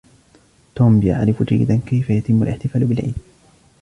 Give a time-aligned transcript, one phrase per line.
[0.75, 3.15] توم يعرف جيداً كيف يتم الاحتفال بالعيد